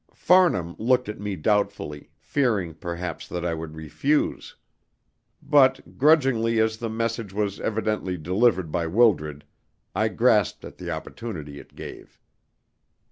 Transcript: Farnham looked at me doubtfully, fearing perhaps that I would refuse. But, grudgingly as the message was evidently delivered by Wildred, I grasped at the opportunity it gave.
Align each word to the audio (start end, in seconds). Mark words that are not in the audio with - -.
Farnham 0.15 0.75
looked 0.79 1.09
at 1.09 1.19
me 1.19 1.35
doubtfully, 1.35 2.09
fearing 2.17 2.73
perhaps 2.73 3.27
that 3.27 3.45
I 3.45 3.53
would 3.53 3.75
refuse. 3.75 4.55
But, 5.43 5.99
grudgingly 5.99 6.59
as 6.59 6.77
the 6.77 6.89
message 6.89 7.33
was 7.33 7.59
evidently 7.59 8.17
delivered 8.17 8.71
by 8.71 8.87
Wildred, 8.87 9.45
I 9.93 10.07
grasped 10.07 10.65
at 10.65 10.79
the 10.79 10.89
opportunity 10.89 11.59
it 11.59 11.75
gave. 11.75 12.19